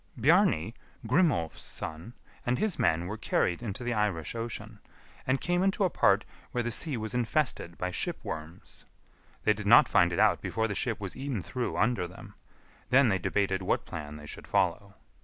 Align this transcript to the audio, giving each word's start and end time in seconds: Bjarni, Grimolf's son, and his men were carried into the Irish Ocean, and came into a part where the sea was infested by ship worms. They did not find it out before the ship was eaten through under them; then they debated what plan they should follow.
Bjarni, 0.19 0.73
Grimolf's 1.05 1.61
son, 1.61 2.13
and 2.43 2.57
his 2.57 2.79
men 2.79 3.05
were 3.05 3.17
carried 3.17 3.61
into 3.61 3.83
the 3.83 3.93
Irish 3.93 4.33
Ocean, 4.33 4.79
and 5.27 5.39
came 5.39 5.61
into 5.61 5.83
a 5.83 5.91
part 5.91 6.25
where 6.49 6.63
the 6.63 6.71
sea 6.71 6.97
was 6.97 7.13
infested 7.13 7.77
by 7.77 7.91
ship 7.91 8.17
worms. 8.23 8.85
They 9.43 9.53
did 9.53 9.67
not 9.67 9.87
find 9.87 10.11
it 10.11 10.17
out 10.17 10.41
before 10.41 10.67
the 10.67 10.73
ship 10.73 10.99
was 10.99 11.15
eaten 11.15 11.43
through 11.43 11.77
under 11.77 12.07
them; 12.07 12.33
then 12.89 13.09
they 13.09 13.19
debated 13.19 13.61
what 13.61 13.85
plan 13.85 14.15
they 14.15 14.25
should 14.25 14.47
follow. 14.47 14.95